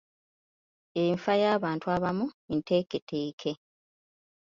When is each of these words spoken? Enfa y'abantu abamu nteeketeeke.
Enfa 1.03 1.33
y'abantu 1.41 1.85
abamu 1.95 2.25
nteeketeeke. 2.55 3.51